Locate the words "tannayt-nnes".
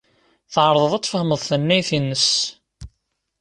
1.41-2.29